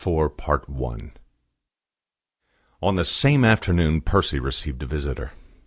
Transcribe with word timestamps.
CHAPTER 0.03 0.53
IV 0.53 0.81
I 0.81 1.11
On 2.81 2.95
the 2.95 3.05
same 3.05 3.45
afternoon 3.45 4.01
Percy 4.01 4.39
received 4.39 4.81
a 4.81 4.87
visitor. 4.87 5.33